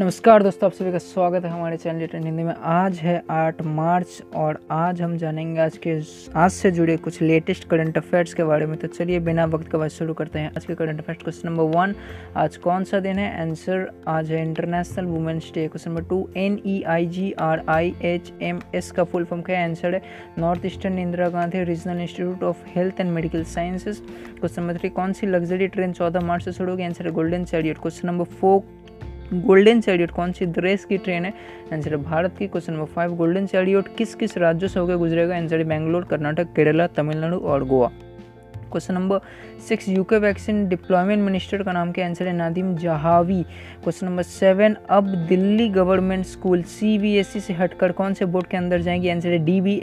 [0.00, 3.60] नमस्कार दोस्तों, आप सभी का स्वागत है हमारे चैनल रिटर्न हिंदी में। आज है 8
[3.66, 5.94] मार्च और आज हम जानेंगे आज के
[6.36, 9.78] आज से जुड़े कुछ लेटेस्ट करंट अफेयर्स के बारे में। तो चलिए बिना वक्त का
[9.78, 11.94] बात शुरू करते हैं। आज के current affairs question number one
[12.36, 13.40] आज कौन सा दिन है?
[13.40, 17.94] आंसर आज है international women's day question number two N E I G R I
[18.04, 20.02] H M S का फुल फॉर्म क्या आंसर है
[20.38, 24.02] north eastern Indira Gandhi regional institute of health and medical sciences
[24.40, 26.82] question number three कौन सी luxury train चौदह मार्च से शुरू होगी?
[26.82, 28.75] Answer है golden chariot question number four
[29.34, 31.34] golden chariot, कौन सी देश की ट्रेन है?
[31.72, 35.36] आंसर है भारत की question number five golden chariot किस किस राज्यों से होकर गुजरेगा?
[35.36, 37.90] आंसर है बेंगलोर, कर्नाटक, केरला, तमिलनाडु और Goa.
[38.56, 39.18] Question number
[39.68, 43.42] six UK vaccine deployment minister का नाम क्या आंसर है Nadhim Zahawi.
[43.82, 48.80] Question number seven अब दिल्ली गवर्नमेंट स्कूल सीबीएसई से हटकर कौन से बोर्ड के अंदर
[48.80, 49.10] जाएँगे?
[49.10, 49.80] आंसर है D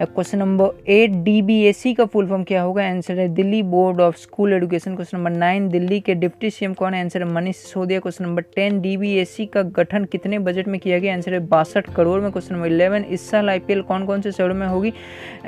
[0.00, 2.84] question number eight D का फुल फॉर्म क्या होगा?
[2.86, 6.94] आंसर है Delhi board of school education question number nine Delhi के डिप्टी सीएम कौन
[6.94, 7.02] है?
[7.02, 9.24] आंसर है Manish Sisodia question number ten D
[9.54, 11.14] का गठन कितने बजट में किया गया?
[11.14, 14.54] आंसर है बासठ करोड़ में क्वेश्चन नंबर इलेवन इस साल आई कौन कौन से शहरों
[14.54, 14.92] में होगी?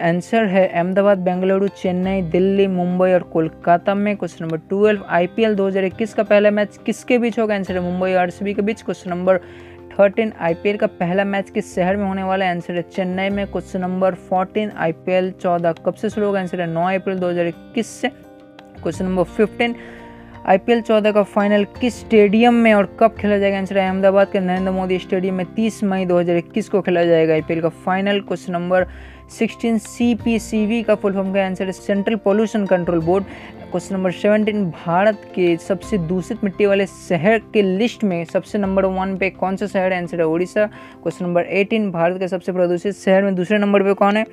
[0.02, 6.06] आंसर है अहमदाबाद, बेंगलुरु, चेन्नई, दिल्ली, मुंबई और कोलकाता में question number twelve I P
[6.06, 7.54] का पहला मैच किसके बीच होगा?
[7.54, 9.40] आंसर है मुंबई आर के बीच क्वेश्चन नंबर
[9.90, 13.80] थर्टीन आईपीएल का पहला मैच किस शहर में होने वाला आंसर है चेन्नई में। क्वेश्चन
[13.80, 16.40] नंबर फोर्टीन, आईपीएल चौदह कब से शुरू होगा?
[16.40, 18.08] आंसर है नौ अप्रैल दो हज़ार इक्कीस से।
[18.82, 19.74] क्वेश्चन नंबर फिफ्टीन
[20.48, 23.58] आईपीएल चौदह का फाइनल किस स्टेडियम में और कब खेला जाएगा?
[23.58, 27.60] आंसर है अहमदाबाद के नरेंद्र मोदी स्टेडियम में 30 मई 2021 को खेला जाएगा आईपीएल
[27.60, 28.86] का फाइनल क्वेश्चन नंबर
[29.38, 33.24] 16 सीपीसीवी का फुल फॉर्म का आंसर है central pollution control board
[33.70, 38.84] question number seventeen Bharat के सबसे दूषित मिट्टी वाले शहर के लिस्ट में सबसे नंबर
[38.98, 40.66] वन पे कौन सा शहर आंसर है Orissa
[41.02, 44.24] question number eighteen Bharat के सबसे प्रदूषित शहर में दूसरे नंबर पे कौन है?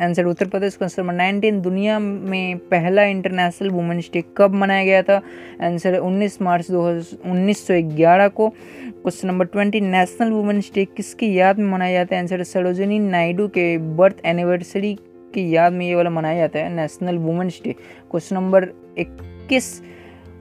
[0.00, 5.02] Answer Uttar Pradesh question number nineteen दुनिया में पहला इंटरनेशनल वुमेंस डे कब मनाया गया
[5.02, 5.16] था?
[5.62, 6.84] आंसर है उन्नीस मार्च दो
[7.30, 12.16] उन्नीस सौ ग्यारह को question number twenty national women's day किसकी याद में मनाया जाता
[12.16, 12.22] है?
[12.22, 14.94] आंसर सरोजिनी नायडू के बर्थ एनिवर्सरी
[15.34, 17.72] की याद में ये वाला मनाया जाता है national women's day
[18.10, 18.68] question number
[18.98, 19.82] इक्कीस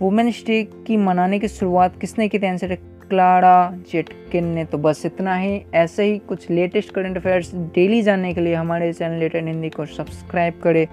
[0.01, 2.47] वुमेंस डे की मनाने की शुरुआत किसने की थी?
[2.47, 7.53] आंसर है क्लारा जेटकिन ने तो बस इतना ही। ऐसे ही कुछ लेटेस्ट करंट अफेयर्स
[7.75, 10.85] डेली जानने के लिए हमारे चैनल लेटर हिंदी को सब्सक्राइब करें।